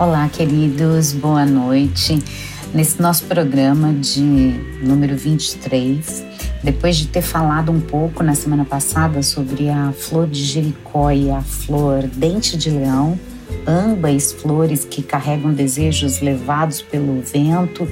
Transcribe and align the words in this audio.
Olá, 0.00 0.28
queridos, 0.28 1.12
boa 1.12 1.44
noite. 1.44 2.22
Nesse 2.72 3.02
nosso 3.02 3.24
programa 3.24 3.92
de 3.92 4.22
número 4.80 5.16
23, 5.16 6.24
depois 6.62 6.96
de 6.96 7.08
ter 7.08 7.20
falado 7.20 7.72
um 7.72 7.80
pouco 7.80 8.22
na 8.22 8.36
semana 8.36 8.64
passada 8.64 9.24
sobre 9.24 9.68
a 9.68 9.90
flor 9.90 10.28
de 10.28 10.44
Jericó 10.44 11.10
e 11.10 11.28
a 11.32 11.42
flor 11.42 12.04
dente 12.14 12.56
de 12.56 12.70
leão, 12.70 13.18
ambas 13.66 14.32
flores 14.32 14.84
que 14.84 15.02
carregam 15.02 15.52
desejos 15.52 16.20
levados 16.20 16.80
pelo 16.80 17.20
vento 17.20 17.88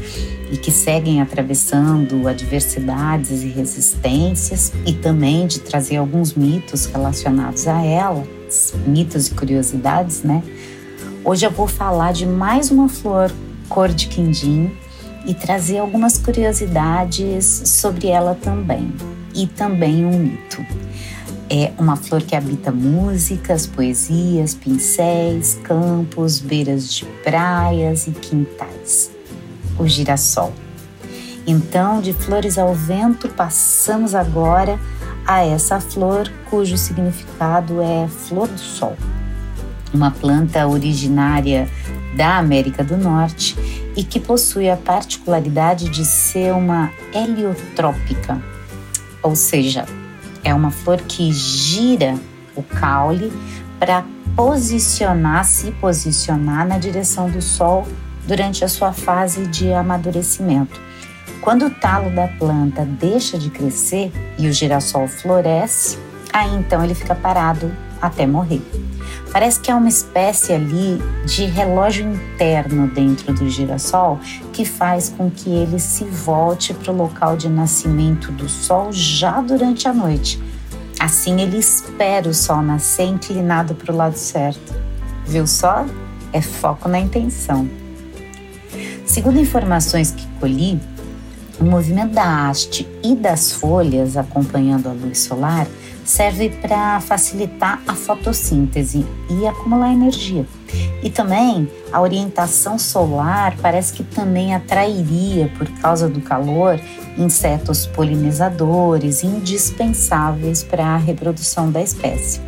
e 0.52 0.56
que 0.56 0.70
seguem 0.70 1.20
atravessando 1.20 2.28
adversidades 2.28 3.42
e 3.42 3.48
resistências, 3.48 4.72
e 4.86 4.92
também 4.92 5.48
de 5.48 5.58
trazer 5.58 5.96
alguns 5.96 6.34
mitos 6.34 6.86
relacionados 6.86 7.66
a 7.66 7.84
elas, 7.84 8.74
mitos 8.86 9.26
e 9.26 9.32
curiosidades, 9.32 10.22
né? 10.22 10.40
Hoje 11.28 11.44
eu 11.44 11.50
vou 11.50 11.66
falar 11.66 12.12
de 12.12 12.24
mais 12.24 12.70
uma 12.70 12.88
flor 12.88 13.32
cor 13.68 13.88
de 13.88 14.06
quindim 14.06 14.70
e 15.26 15.34
trazer 15.34 15.78
algumas 15.78 16.18
curiosidades 16.18 17.44
sobre 17.64 18.06
ela 18.06 18.36
também, 18.40 18.94
e 19.34 19.44
também 19.44 20.06
um 20.06 20.16
mito. 20.16 20.64
É 21.50 21.72
uma 21.78 21.96
flor 21.96 22.22
que 22.22 22.36
habita 22.36 22.70
músicas, 22.70 23.66
poesias, 23.66 24.54
pincéis, 24.54 25.58
campos, 25.64 26.38
beiras 26.38 26.94
de 26.94 27.04
praias 27.24 28.06
e 28.06 28.12
quintais. 28.12 29.10
O 29.80 29.84
girassol. 29.84 30.52
Então, 31.44 32.00
de 32.00 32.12
flores 32.12 32.56
ao 32.56 32.72
vento, 32.72 33.28
passamos 33.30 34.14
agora 34.14 34.78
a 35.26 35.44
essa 35.44 35.80
flor 35.80 36.32
cujo 36.48 36.78
significado 36.78 37.82
é 37.82 38.06
flor 38.06 38.46
do 38.46 38.60
sol 38.60 38.96
uma 39.96 40.10
planta 40.10 40.66
originária 40.68 41.68
da 42.14 42.36
América 42.36 42.84
do 42.84 42.96
Norte 42.96 43.56
e 43.96 44.04
que 44.04 44.20
possui 44.20 44.68
a 44.68 44.76
particularidade 44.76 45.88
de 45.88 46.04
ser 46.04 46.52
uma 46.52 46.92
heliotrópica, 47.12 48.40
ou 49.22 49.34
seja, 49.34 49.86
é 50.44 50.54
uma 50.54 50.70
flor 50.70 50.98
que 50.98 51.32
gira 51.32 52.14
o 52.54 52.62
caule 52.62 53.32
para 53.78 54.04
posicionar, 54.36 55.44
se 55.44 55.72
posicionar 55.72 56.66
na 56.66 56.78
direção 56.78 57.28
do 57.30 57.40
sol 57.40 57.86
durante 58.26 58.64
a 58.64 58.68
sua 58.68 58.92
fase 58.92 59.46
de 59.46 59.72
amadurecimento. 59.72 60.78
Quando 61.40 61.66
o 61.66 61.70
talo 61.70 62.10
da 62.10 62.28
planta 62.28 62.84
deixa 62.84 63.38
de 63.38 63.50
crescer 63.50 64.12
e 64.38 64.46
o 64.48 64.52
girassol 64.52 65.08
floresce, 65.08 65.98
aí 66.32 66.54
então 66.54 66.84
ele 66.84 66.94
fica 66.94 67.14
parado 67.14 67.72
até 68.00 68.26
morrer. 68.26 68.62
Parece 69.36 69.60
que 69.60 69.70
é 69.70 69.74
uma 69.74 69.90
espécie 69.90 70.54
ali 70.54 70.98
de 71.26 71.44
relógio 71.44 72.10
interno 72.10 72.88
dentro 72.88 73.34
do 73.34 73.50
girassol 73.50 74.18
que 74.50 74.64
faz 74.64 75.10
com 75.10 75.30
que 75.30 75.50
ele 75.50 75.78
se 75.78 76.04
volte 76.04 76.72
para 76.72 76.90
o 76.90 76.96
local 76.96 77.36
de 77.36 77.46
nascimento 77.46 78.32
do 78.32 78.48
sol 78.48 78.90
já 78.90 79.42
durante 79.42 79.86
a 79.86 79.92
noite. 79.92 80.42
Assim 80.98 81.38
ele 81.38 81.58
espera 81.58 82.26
o 82.26 82.32
sol 82.32 82.62
nascer 82.62 83.04
inclinado 83.04 83.74
para 83.74 83.92
o 83.92 83.96
lado 83.96 84.16
certo. 84.16 84.74
Viu 85.26 85.46
só? 85.46 85.84
É 86.32 86.40
foco 86.40 86.88
na 86.88 86.98
intenção. 86.98 87.68
Segundo 89.04 89.38
informações 89.38 90.12
que 90.12 90.26
colhi, 90.40 90.80
o 91.60 91.64
movimento 91.64 92.14
da 92.14 92.48
haste 92.48 92.88
e 93.04 93.14
das 93.14 93.52
folhas 93.52 94.16
acompanhando 94.16 94.88
a 94.88 94.92
luz 94.92 95.18
solar 95.18 95.66
serve 96.06 96.50
para 96.50 97.00
facilitar 97.00 97.82
a 97.86 97.94
fotossíntese 97.94 99.04
e 99.28 99.46
acumular 99.46 99.92
energia. 99.92 100.46
E 101.02 101.10
também 101.10 101.68
a 101.92 102.00
orientação 102.00 102.78
solar 102.78 103.56
parece 103.60 103.92
que 103.92 104.04
também 104.04 104.54
atrairia, 104.54 105.52
por 105.58 105.68
causa 105.80 106.08
do 106.08 106.20
calor, 106.20 106.80
insetos 107.18 107.86
polinizadores 107.86 109.24
indispensáveis 109.24 110.62
para 110.62 110.86
a 110.86 110.96
reprodução 110.96 111.70
da 111.70 111.82
espécie. 111.82 112.40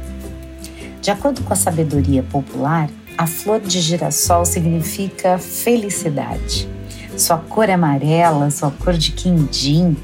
De 1.03 1.11
acordo 1.11 1.43
com 1.43 1.53
a 1.53 1.57
sabedoria 1.57 2.23
popular, 2.23 2.89
a 3.17 3.27
flor 3.27 3.61
de 3.61 3.81
girassol 3.81 4.45
significa 4.45 5.39
felicidade. 5.39 6.69
Sua 7.17 7.39
cor 7.39 7.69
amarela, 7.69 8.51
sua 8.51 8.71
cor 8.71 8.95
de 8.95 9.11
quindim, 9.11 9.97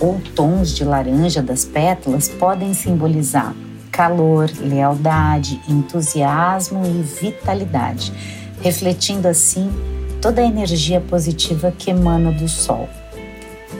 ou 0.00 0.20
tons 0.34 0.74
de 0.74 0.84
laranja 0.84 1.42
das 1.42 1.64
pétalas 1.64 2.28
podem 2.28 2.74
simbolizar 2.74 3.54
calor, 3.96 4.50
lealdade, 4.60 5.58
entusiasmo 5.66 6.84
e 6.84 7.00
vitalidade, 7.00 8.12
refletindo 8.60 9.26
assim 9.26 9.72
toda 10.20 10.42
a 10.42 10.44
energia 10.44 11.00
positiva 11.00 11.72
que 11.76 11.90
emana 11.90 12.30
do 12.30 12.46
sol. 12.46 12.90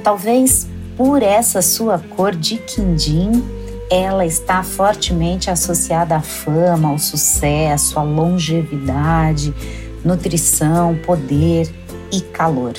Talvez 0.03 0.67
por 0.97 1.23
essa 1.23 1.61
sua 1.61 1.99
cor 1.99 2.35
de 2.35 2.57
quindim, 2.57 3.45
ela 3.91 4.25
está 4.25 4.63
fortemente 4.63 5.51
associada 5.51 6.17
à 6.17 6.23
fama, 6.23 6.89
ao 6.89 6.99
sucesso, 6.99 7.99
à 7.99 8.03
longevidade, 8.03 9.55
nutrição, 10.03 10.97
poder 11.05 11.71
e 12.11 12.23
calor. 12.23 12.73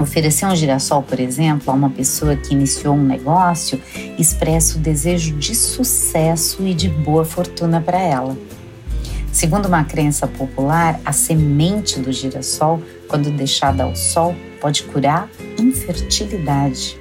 Oferecer 0.00 0.46
um 0.46 0.54
girassol, 0.54 1.02
por 1.02 1.18
exemplo, 1.18 1.70
a 1.70 1.74
uma 1.74 1.90
pessoa 1.90 2.36
que 2.36 2.54
iniciou 2.54 2.94
um 2.94 3.02
negócio 3.02 3.80
expressa 4.16 4.78
o 4.78 4.80
desejo 4.80 5.34
de 5.36 5.54
sucesso 5.54 6.64
e 6.66 6.72
de 6.72 6.88
boa 6.88 7.24
fortuna 7.24 7.80
para 7.80 7.98
ela. 7.98 8.36
Segundo 9.32 9.66
uma 9.66 9.84
crença 9.84 10.26
popular, 10.26 11.00
a 11.04 11.12
semente 11.12 11.98
do 12.00 12.12
girassol, 12.12 12.82
quando 13.08 13.30
deixada 13.30 13.84
ao 13.84 13.94
sol, 13.94 14.34
pode 14.60 14.84
curar 14.84 15.28
infertilidade. 15.58 16.98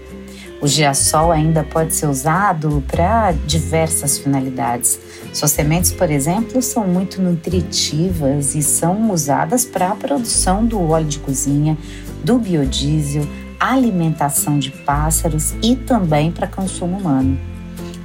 O 0.59 0.67
girassol 0.67 1.31
ainda 1.31 1.63
pode 1.63 1.93
ser 1.93 2.07
usado 2.07 2.83
para 2.87 3.31
diversas 3.45 4.17
finalidades. 4.17 4.99
Suas 5.31 5.51
sementes, 5.51 5.91
por 5.91 6.09
exemplo, 6.09 6.61
são 6.63 6.87
muito 6.87 7.21
nutritivas 7.21 8.55
e 8.55 8.63
são 8.63 9.11
usadas 9.11 9.63
para 9.63 9.89
a 9.89 9.95
produção 9.95 10.65
do 10.65 10.81
óleo 10.81 11.05
de 11.05 11.19
cozinha, 11.19 11.77
do 12.23 12.39
biodiesel, 12.39 13.23
alimentação 13.59 14.57
de 14.57 14.71
pássaros 14.71 15.53
e 15.61 15.75
também 15.75 16.31
para 16.31 16.47
consumo 16.47 16.97
humano. 16.97 17.37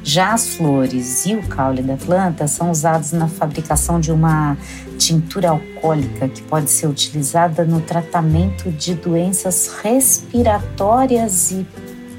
Já 0.05 0.35
as 0.35 0.57
flores 0.57 1.25
e 1.27 1.35
o 1.37 1.47
caule 1.47 1.81
da 1.81 1.97
planta 1.97 2.49
são 2.49 2.71
usados 2.71 3.13
na 3.13 3.29
fabricação 3.29 4.01
de 4.01 4.11
uma 4.11 4.57
tintura 4.99 5.51
alcoólica 5.51 6.29
que 6.29 6.43
pode 6.43 6.69
ser 6.71 6.89
utilizada 6.89 7.65
no 7.65 7.81
tratamento 7.81 8.71
de 8.73 8.95
doenças 8.95 9.71
respiratórias 9.81 11.53
e 11.53 11.65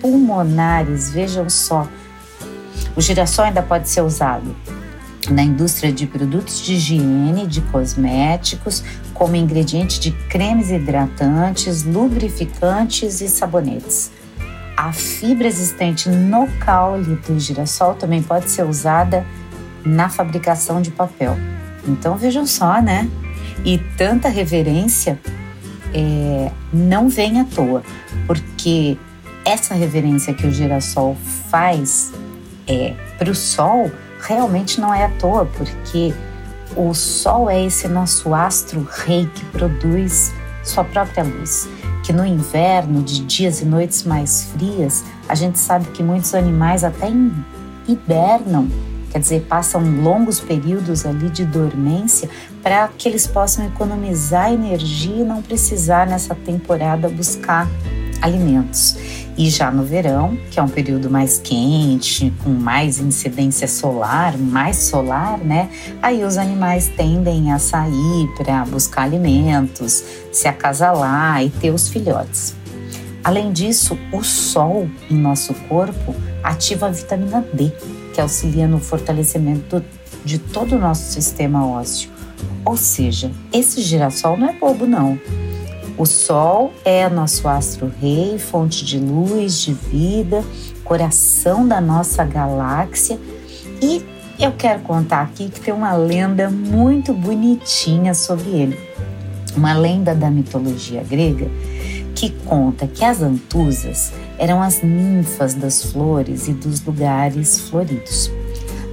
pulmonares. 0.03 1.09
Vejam 1.09 1.49
só. 1.49 1.87
O 2.93 3.01
girassol 3.01 3.45
ainda 3.45 3.63
pode 3.63 3.87
ser 3.87 4.01
usado 4.01 4.53
na 5.29 5.41
indústria 5.41 5.91
de 5.91 6.05
produtos 6.05 6.61
de 6.61 6.73
higiene, 6.73 7.47
de 7.47 7.61
cosméticos, 7.61 8.83
como 9.13 9.37
ingrediente 9.37 9.97
de 9.97 10.11
cremes 10.27 10.69
hidratantes, 10.69 11.83
lubrificantes 11.83 13.21
e 13.21 13.29
sabonetes. 13.29 14.11
A 14.75 14.91
fibra 14.91 15.47
existente 15.47 16.09
no 16.09 16.47
caule 16.59 17.15
do 17.15 17.39
girassol 17.39 17.93
também 17.93 18.21
pode 18.21 18.49
ser 18.49 18.63
usada 18.63 19.25
na 19.85 20.09
fabricação 20.09 20.81
de 20.81 20.91
papel. 20.91 21.37
Então 21.87 22.17
vejam 22.17 22.45
só, 22.45 22.81
né? 22.81 23.09
E 23.63 23.77
tanta 23.97 24.27
reverência 24.27 25.17
é, 25.93 26.51
não 26.73 27.07
vem 27.07 27.39
à 27.39 27.45
toa, 27.45 27.83
porque 28.25 28.97
essa 29.45 29.73
reverência 29.73 30.33
que 30.33 30.47
o 30.47 30.51
girassol 30.51 31.15
faz 31.49 32.11
é, 32.67 32.93
para 33.17 33.29
o 33.29 33.35
sol 33.35 33.91
realmente 34.19 34.79
não 34.79 34.93
é 34.93 35.05
à 35.05 35.09
toa, 35.09 35.45
porque 35.45 36.13
o 36.75 36.93
Sol 36.93 37.49
é 37.49 37.63
esse 37.63 37.87
nosso 37.87 38.33
astro 38.33 38.87
rei 39.05 39.27
que 39.27 39.45
produz 39.45 40.33
sua 40.63 40.83
própria 40.83 41.23
luz. 41.23 41.67
Que 42.03 42.11
no 42.11 42.25
inverno, 42.25 43.01
de 43.03 43.23
dias 43.23 43.61
e 43.61 43.65
noites 43.65 44.03
mais 44.03 44.51
frias, 44.51 45.03
a 45.29 45.35
gente 45.35 45.59
sabe 45.59 45.87
que 45.91 46.01
muitos 46.01 46.33
animais 46.33 46.83
até 46.83 47.11
hibernam, 47.87 48.67
quer 49.11 49.19
dizer, 49.19 49.45
passam 49.47 49.81
longos 50.01 50.39
períodos 50.39 51.05
ali 51.05 51.29
de 51.29 51.45
dormência 51.45 52.29
para 52.61 52.87
que 52.87 53.07
eles 53.07 53.27
possam 53.27 53.65
economizar 53.65 54.51
energia 54.51 55.17
e 55.17 55.23
não 55.23 55.41
precisar 55.41 56.07
nessa 56.07 56.33
temporada 56.33 57.07
buscar 57.07 57.67
alimentos. 58.23 58.95
E 59.37 59.49
já 59.49 59.71
no 59.71 59.83
verão, 59.83 60.37
que 60.49 60.59
é 60.59 60.63
um 60.63 60.67
período 60.67 61.09
mais 61.09 61.39
quente, 61.39 62.31
com 62.43 62.51
mais 62.51 62.99
incidência 62.99 63.67
solar, 63.67 64.37
mais 64.37 64.77
solar, 64.77 65.39
né? 65.39 65.69
Aí 66.01 66.23
os 66.23 66.37
animais 66.37 66.87
tendem 66.95 67.51
a 67.51 67.59
sair 67.59 68.27
para 68.37 68.63
buscar 68.65 69.03
alimentos, 69.03 70.03
se 70.31 70.47
acasalar 70.47 71.43
e 71.43 71.49
ter 71.49 71.71
os 71.71 71.89
filhotes. 71.89 72.55
Além 73.23 73.51
disso, 73.51 73.97
o 74.11 74.23
sol 74.23 74.87
em 75.09 75.15
nosso 75.15 75.53
corpo 75.67 76.15
ativa 76.43 76.87
a 76.87 76.91
vitamina 76.91 77.43
D, 77.53 77.71
que 78.13 78.21
auxilia 78.21 78.67
no 78.67 78.79
fortalecimento 78.79 79.83
de 80.23 80.37
todo 80.37 80.75
o 80.75 80.79
nosso 80.79 81.11
sistema 81.11 81.65
ósseo. 81.65 82.11
Ou 82.63 82.77
seja, 82.77 83.31
esse 83.51 83.81
girassol 83.81 84.37
não 84.37 84.49
é 84.49 84.53
bobo, 84.53 84.85
não. 84.85 85.19
O 85.95 86.07
Sol 86.07 86.73
é 86.83 87.07
nosso 87.07 87.47
astro-rei, 87.47 88.39
fonte 88.39 88.83
de 88.83 88.97
luz, 88.97 89.61
de 89.61 89.73
vida, 89.73 90.43
coração 90.83 91.67
da 91.67 91.79
nossa 91.79 92.23
galáxia 92.23 93.19
e 93.79 94.03
eu 94.39 94.51
quero 94.53 94.81
contar 94.81 95.21
aqui 95.21 95.49
que 95.49 95.61
tem 95.61 95.73
uma 95.73 95.93
lenda 95.93 96.49
muito 96.49 97.13
bonitinha 97.13 98.15
sobre 98.15 98.49
ele. 98.49 98.79
Uma 99.55 99.73
lenda 99.73 100.15
da 100.15 100.31
mitologia 100.31 101.03
grega 101.03 101.47
que 102.15 102.31
conta 102.45 102.87
que 102.87 103.05
as 103.05 103.21
antusas 103.21 104.11
eram 104.39 104.63
as 104.63 104.81
ninfas 104.81 105.53
das 105.53 105.91
flores 105.91 106.47
e 106.47 106.53
dos 106.53 106.83
lugares 106.83 107.59
floridos. 107.69 108.31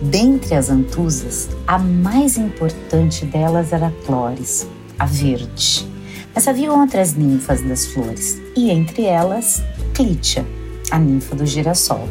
Dentre 0.03 0.55
as 0.55 0.69
antusas, 0.69 1.49
a 1.67 1.79
mais 1.79 2.37
importante 2.37 3.25
delas 3.25 3.73
era 3.73 3.91
Clóris, 4.05 4.67
a 4.99 5.07
verde. 5.07 5.89
Mas 6.35 6.47
havia 6.47 6.73
outras 6.73 7.15
ninfas 7.15 7.63
das 7.63 7.87
flores, 7.87 8.41
e 8.57 8.71
entre 8.71 9.05
elas 9.05 9.63
Clítia, 9.95 10.47
a 10.91 10.99
ninfa 10.99 11.35
do 11.35 11.45
girassol. 11.45 12.09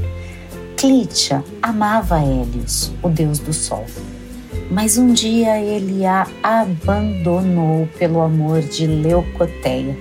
Clítia 0.77 1.43
amava 1.61 2.19
Hélios, 2.19 2.91
o 3.01 3.09
deus 3.09 3.39
do 3.39 3.51
sol. 3.51 3.85
Mas 4.71 4.97
um 4.97 5.11
dia 5.11 5.59
ele 5.59 6.05
a 6.05 6.27
abandonou 6.43 7.87
pelo 7.97 8.21
amor 8.21 8.61
de 8.61 8.85
Leucoteia 8.85 9.97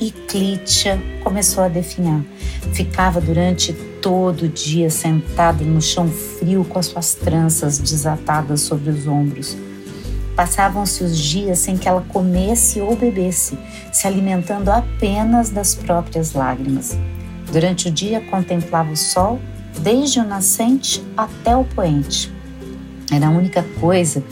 e 0.00 0.10
Clítia 0.10 1.00
começou 1.22 1.64
a 1.64 1.68
definhar. 1.68 2.24
Ficava 2.72 3.20
durante 3.20 3.72
todo 4.00 4.42
o 4.42 4.48
dia 4.48 4.90
sentada 4.90 5.64
no 5.64 5.82
chão 5.82 6.08
frio 6.08 6.64
com 6.64 6.78
as 6.78 6.86
suas 6.86 7.14
tranças 7.14 7.78
desatadas 7.78 8.62
sobre 8.62 8.90
os 8.90 9.06
ombros. 9.06 9.56
Passavam-se 10.36 11.04
os 11.04 11.18
dias 11.18 11.58
sem 11.58 11.76
que 11.76 11.88
ela 11.88 12.04
comesse 12.08 12.80
ou 12.80 12.96
bebesse, 12.96 13.58
se 13.92 14.06
alimentando 14.06 14.70
apenas 14.70 15.50
das 15.50 15.74
próprias 15.74 16.32
lágrimas. 16.32 16.96
Durante 17.52 17.88
o 17.88 17.90
dia 17.90 18.20
contemplava 18.20 18.90
o 18.90 18.96
sol, 18.96 19.38
desde 19.80 20.20
o 20.20 20.24
nascente 20.24 21.04
até 21.16 21.56
o 21.56 21.64
poente. 21.64 22.32
Era 23.12 23.26
a 23.26 23.30
única 23.30 23.62
coisa 23.78 24.22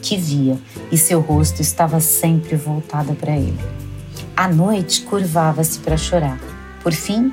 que 0.00 0.16
via 0.16 0.56
e 0.92 0.96
seu 0.96 1.20
rosto 1.20 1.60
estava 1.60 1.98
sempre 1.98 2.54
voltado 2.54 3.14
para 3.14 3.36
ele. 3.36 3.58
À 4.36 4.46
noite, 4.46 5.02
curvava-se 5.02 5.80
para 5.80 5.96
chorar. 5.96 6.38
Por 6.82 6.92
fim, 6.92 7.32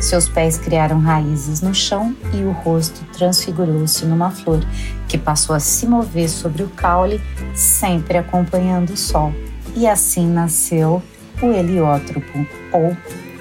seus 0.00 0.28
pés 0.28 0.58
criaram 0.58 1.00
raízes 1.00 1.62
no 1.62 1.74
chão 1.74 2.14
e 2.32 2.42
o 2.42 2.52
rosto 2.52 3.00
transfigurou-se 3.12 4.04
numa 4.04 4.30
flor 4.30 4.60
que 5.08 5.16
passou 5.16 5.54
a 5.54 5.60
se 5.60 5.86
mover 5.86 6.28
sobre 6.28 6.62
o 6.62 6.68
caule, 6.68 7.20
sempre 7.54 8.18
acompanhando 8.18 8.90
o 8.90 8.96
sol. 8.96 9.32
E 9.74 9.86
assim 9.86 10.26
nasceu 10.26 11.02
o 11.42 11.46
heliótropo 11.46 12.46
ou 12.72 12.96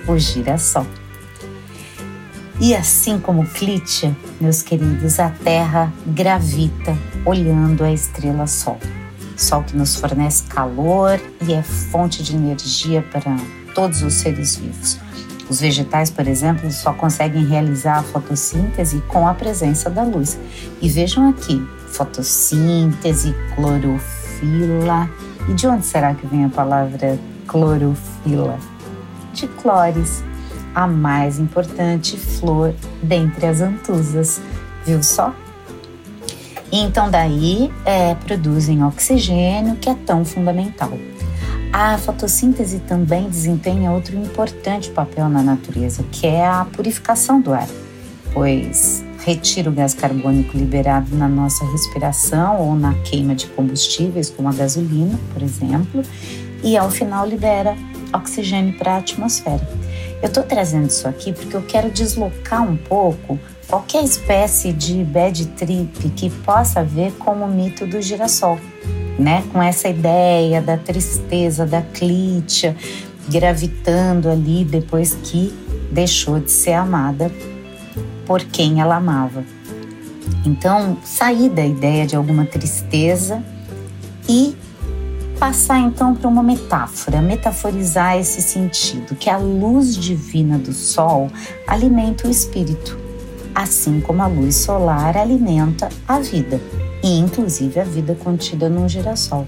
o 0.08 0.18
girassol. 0.18 0.86
E 2.60 2.74
assim 2.74 3.20
como 3.20 3.46
Clítia, 3.46 4.16
meus 4.40 4.62
queridos, 4.62 5.20
a 5.20 5.30
Terra 5.30 5.92
gravita 6.08 6.98
olhando 7.26 7.84
a 7.84 7.92
estrela 7.92 8.48
Sol. 8.48 8.80
Sol 9.36 9.64
que 9.64 9.76
nos 9.76 9.98
fornece 9.98 10.44
calor 10.44 11.20
e 11.46 11.54
é 11.54 11.62
fonte 11.62 12.24
de 12.24 12.34
energia 12.34 13.04
para 13.12 13.36
todos 13.74 14.02
os 14.02 14.14
seres 14.14 14.56
vivos. 14.56 15.05
Os 15.50 15.60
vegetais, 15.60 16.10
por 16.10 16.28
exemplo, 16.28 16.72
só 16.72 16.92
conseguem 16.94 17.46
realizar 17.46 18.00
a 18.00 18.04
fotossíntese 18.04 19.02
com 19.08 19.28
a 19.28 19.34
presença 19.34 19.90
da 19.90 20.04
luz. 20.04 20.40
E 20.82 20.90
vejam 20.90 21.30
aqui: 21.30 21.64
fotossíntese, 21.88 23.36
clorofila. 23.56 25.10
E 25.48 25.54
de 25.54 25.68
onde 25.68 25.86
será 25.86 26.16
que 26.16 26.26
vem 26.26 26.46
a 26.46 26.50
palavra 26.50 27.20
clorofila? 27.48 28.58
De 29.34 29.48
clores, 29.48 30.24
a 30.74 30.88
mais 30.88 31.38
importante 31.38 32.18
flor 32.18 32.74
dentre 33.04 33.46
as 33.46 33.62
antusas. 33.62 34.42
Viu 34.86 35.04
só? 35.04 35.34
Então 36.72 37.10
daí 37.10 37.72
é, 37.86 38.16
produzem 38.16 38.84
oxigênio, 38.84 39.76
que 39.76 39.90
é 39.90 39.96
tão 39.96 40.26
fundamental. 40.26 40.92
A 41.78 41.98
fotossíntese 41.98 42.80
também 42.80 43.28
desempenha 43.28 43.92
outro 43.92 44.16
importante 44.16 44.90
papel 44.92 45.28
na 45.28 45.44
natureza, 45.44 46.06
que 46.10 46.26
é 46.26 46.48
a 46.48 46.64
purificação 46.64 47.42
do 47.42 47.54
ar, 47.54 47.68
pois 48.34 49.04
retira 49.26 49.70
o 49.70 49.74
gás 49.74 49.94
carbônico 49.94 50.58
liberado 50.58 51.14
na 51.18 51.28
nossa 51.28 51.66
respiração 51.66 52.62
ou 52.62 52.78
na 52.78 52.94
queima 53.04 53.36
de 53.36 53.48
combustíveis, 53.48 54.30
como 54.30 54.48
a 54.48 54.54
gasolina, 54.54 55.20
por 55.34 55.44
exemplo, 55.44 56.02
e 56.64 56.78
ao 56.78 56.90
final 56.90 57.28
libera 57.28 57.76
oxigênio 58.14 58.78
para 58.78 58.94
a 58.94 58.98
atmosfera. 59.00 59.68
Eu 60.22 60.30
estou 60.30 60.44
trazendo 60.44 60.88
isso 60.88 61.06
aqui 61.10 61.34
porque 61.34 61.58
eu 61.58 61.62
quero 61.64 61.92
deslocar 61.92 62.64
um 62.64 62.78
pouco 62.78 63.38
qualquer 63.68 64.06
espécie 64.06 64.72
de 64.72 65.04
bad 65.04 65.46
trip 65.48 66.10
que 66.12 66.30
possa 66.30 66.86
ver 66.86 67.12
com 67.20 67.34
o 67.34 67.48
mito 67.50 67.86
do 67.86 68.02
girassol, 68.02 68.58
né? 69.18 69.44
Com 69.52 69.62
essa 69.62 69.88
ideia 69.88 70.62
da 70.62 70.78
tristeza, 70.78 71.66
da 71.66 71.82
clítia 71.82 72.76
gravitando 73.28 74.30
ali 74.30 74.64
depois 74.64 75.18
que 75.24 75.54
deixou 75.92 76.40
de 76.40 76.52
ser 76.52 76.74
amada 76.74 77.32
por 78.26 78.44
quem 78.44 78.82
ela 78.82 78.98
amava. 78.98 79.44
Então, 80.46 80.98
sair 81.04 81.50
da 81.50 81.66
ideia 81.66 82.06
de 82.06 82.16
alguma 82.16 82.46
tristeza 82.46 83.44
e 84.30 84.56
passar 85.40 85.80
então 85.80 86.16
para 86.16 86.28
uma 86.28 86.44
metáfora, 86.44 87.22
metaforizar 87.22 88.18
esse 88.18 88.42
sentido, 88.42 89.16
que 89.16 89.30
a 89.30 89.38
luz 89.38 89.96
divina 89.96 90.58
do 90.58 90.74
sol 90.74 91.30
alimenta 91.68 92.28
o 92.28 92.32
espírito 92.32 93.06
assim 93.56 94.02
como 94.02 94.22
a 94.22 94.28
luz 94.28 94.56
solar 94.56 95.16
alimenta 95.16 95.88
a 96.06 96.20
vida, 96.20 96.60
e 97.06 97.20
inclusive 97.20 97.80
a 97.80 97.84
vida 97.84 98.16
contida 98.16 98.68
num 98.68 98.90
girassol. 98.90 99.48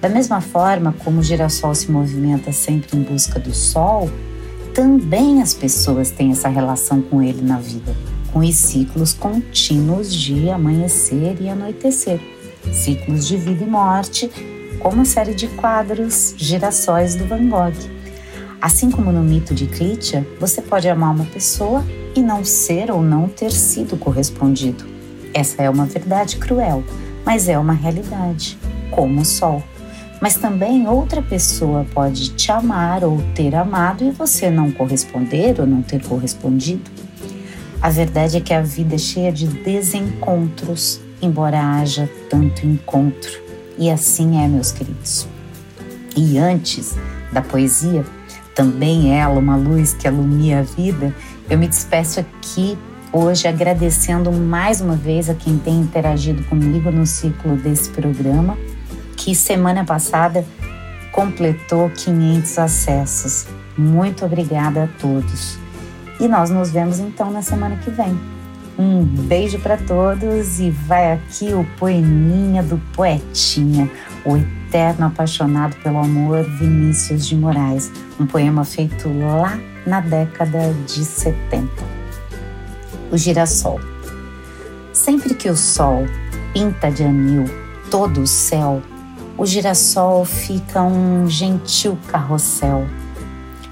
Da 0.00 0.08
mesma 0.08 0.40
forma 0.40 0.94
como 1.04 1.20
o 1.20 1.22
girassol 1.22 1.74
se 1.74 1.90
movimenta 1.90 2.50
sempre 2.52 2.96
em 2.96 3.02
busca 3.02 3.38
do 3.38 3.54
sol, 3.54 4.10
também 4.72 5.42
as 5.42 5.52
pessoas 5.52 6.10
têm 6.10 6.32
essa 6.32 6.48
relação 6.48 7.02
com 7.02 7.22
ele 7.22 7.42
na 7.42 7.58
vida, 7.58 7.94
com 8.32 8.38
os 8.38 8.56
ciclos 8.56 9.12
contínuos 9.12 10.12
de 10.12 10.48
amanhecer 10.48 11.36
e 11.38 11.50
anoitecer, 11.50 12.18
ciclos 12.72 13.28
de 13.28 13.36
vida 13.36 13.62
e 13.62 13.68
morte, 13.68 14.30
como 14.80 15.02
a 15.02 15.04
série 15.04 15.34
de 15.34 15.48
quadros 15.48 16.34
Girassóis 16.38 17.14
do 17.14 17.26
Van 17.26 17.46
Gogh. 17.48 17.74
Assim 18.58 18.90
como 18.90 19.12
no 19.12 19.22
mito 19.22 19.54
de 19.54 19.66
Clítia, 19.66 20.26
você 20.40 20.62
pode 20.62 20.88
amar 20.88 21.14
uma 21.14 21.26
pessoa 21.26 21.84
e 22.14 22.22
não 22.22 22.42
ser 22.42 22.90
ou 22.90 23.02
não 23.02 23.28
ter 23.28 23.52
sido 23.52 23.98
correspondido. 23.98 24.95
Essa 25.36 25.64
é 25.64 25.68
uma 25.68 25.84
verdade 25.84 26.38
cruel, 26.38 26.82
mas 27.22 27.46
é 27.46 27.58
uma 27.58 27.74
realidade, 27.74 28.56
como 28.90 29.20
o 29.20 29.24
sol. 29.24 29.62
Mas 30.18 30.36
também 30.36 30.88
outra 30.88 31.20
pessoa 31.20 31.84
pode 31.92 32.30
te 32.30 32.50
amar 32.50 33.04
ou 33.04 33.22
ter 33.34 33.54
amado 33.54 34.02
e 34.02 34.10
você 34.10 34.48
não 34.48 34.72
corresponder 34.72 35.60
ou 35.60 35.66
não 35.66 35.82
ter 35.82 36.02
correspondido. 36.02 36.90
A 37.82 37.90
verdade 37.90 38.38
é 38.38 38.40
que 38.40 38.54
a 38.54 38.62
vida 38.62 38.94
é 38.94 38.98
cheia 38.98 39.30
de 39.30 39.46
desencontros, 39.46 41.02
embora 41.20 41.60
haja 41.60 42.08
tanto 42.30 42.64
encontro. 42.64 43.38
E 43.76 43.90
assim 43.90 44.42
é, 44.42 44.48
meus 44.48 44.72
queridos. 44.72 45.28
E 46.16 46.38
antes 46.38 46.96
da 47.30 47.42
poesia, 47.42 48.06
também 48.54 49.14
ela, 49.14 49.38
uma 49.38 49.56
luz 49.56 49.92
que 49.92 50.08
alumia 50.08 50.60
a 50.60 50.62
vida, 50.62 51.14
eu 51.50 51.58
me 51.58 51.68
despeço 51.68 52.20
aqui 52.20 52.78
hoje 53.12 53.48
agradecendo 53.48 54.30
mais 54.32 54.80
uma 54.80 54.96
vez 54.96 55.30
a 55.30 55.34
quem 55.34 55.58
tem 55.58 55.80
interagido 55.80 56.42
comigo 56.44 56.90
no 56.90 57.06
ciclo 57.06 57.56
desse 57.56 57.90
programa, 57.90 58.56
que 59.16 59.34
semana 59.34 59.84
passada 59.84 60.44
completou 61.12 61.90
500 61.90 62.58
acessos. 62.58 63.46
Muito 63.76 64.24
obrigada 64.24 64.84
a 64.84 64.88
todos. 65.00 65.58
E 66.20 66.28
nós 66.28 66.50
nos 66.50 66.70
vemos 66.70 66.98
então 66.98 67.30
na 67.30 67.42
semana 67.42 67.76
que 67.76 67.90
vem. 67.90 68.18
Um 68.78 69.02
beijo 69.02 69.58
para 69.58 69.78
todos 69.78 70.60
e 70.60 70.70
vai 70.70 71.12
aqui 71.12 71.54
o 71.54 71.64
poeminha 71.78 72.62
do 72.62 72.78
poetinha, 72.94 73.90
o 74.24 74.36
eterno 74.36 75.06
apaixonado 75.06 75.74
pelo 75.82 75.98
amor 75.98 76.44
Vinícius 76.58 77.26
de 77.26 77.34
Moraes, 77.34 77.90
um 78.20 78.26
poema 78.26 78.64
feito 78.64 79.08
lá 79.08 79.58
na 79.86 80.00
década 80.00 80.74
de 80.86 81.04
70. 81.04 81.95
O 83.10 83.16
girassol. 83.16 83.80
Sempre 84.92 85.34
que 85.34 85.48
o 85.48 85.56
sol 85.56 86.06
pinta 86.52 86.90
de 86.90 87.04
anil 87.04 87.44
todo 87.90 88.22
o 88.22 88.26
céu, 88.26 88.82
o 89.38 89.44
girassol 89.44 90.24
fica 90.24 90.82
um 90.82 91.28
gentil 91.28 91.98
carrossel. 92.08 92.86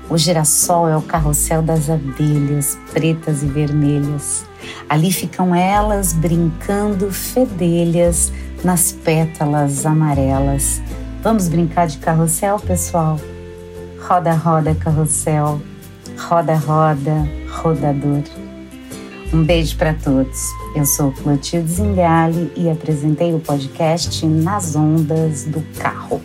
O 0.08 0.18
girassol 0.18 0.88
é 0.88 0.96
o 0.96 1.02
carrossel 1.02 1.62
das 1.62 1.88
abelhas, 1.88 2.78
pretas 2.92 3.42
e 3.42 3.46
vermelhas. 3.46 4.44
Ali 4.88 5.10
ficam 5.10 5.54
elas 5.54 6.12
brincando 6.12 7.10
fedelhas 7.10 8.30
nas 8.62 8.92
pétalas 8.92 9.86
amarelas. 9.86 10.82
Vamos 11.22 11.48
brincar 11.48 11.86
de 11.86 11.96
carrossel, 11.98 12.60
pessoal? 12.60 13.18
Roda, 14.06 14.34
roda, 14.34 14.74
carrossel. 14.74 15.60
Roda, 16.18 16.54
roda, 16.54 17.26
rodador. 17.50 18.43
Um 19.34 19.42
beijo 19.42 19.76
para 19.76 19.92
todos. 19.94 20.38
Eu 20.76 20.86
sou 20.86 21.10
Clotilde 21.10 21.68
Zingale 21.68 22.52
e 22.54 22.70
apresentei 22.70 23.34
o 23.34 23.40
podcast 23.40 24.24
Nas 24.24 24.76
Ondas 24.76 25.42
do 25.42 25.60
Carro. 25.76 26.22